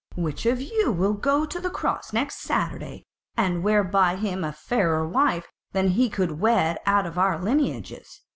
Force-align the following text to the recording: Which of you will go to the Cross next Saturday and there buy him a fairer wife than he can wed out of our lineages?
Which 0.15 0.47
of 0.47 0.59
you 0.59 0.91
will 0.91 1.13
go 1.13 1.45
to 1.45 1.59
the 1.59 1.69
Cross 1.69 2.11
next 2.11 2.37
Saturday 2.41 3.05
and 3.37 3.63
there 3.63 3.83
buy 3.83 4.15
him 4.15 4.43
a 4.43 4.51
fairer 4.51 5.07
wife 5.07 5.47
than 5.73 5.89
he 5.89 6.09
can 6.09 6.39
wed 6.39 6.79
out 6.87 7.05
of 7.05 7.19
our 7.19 7.39
lineages? 7.39 8.19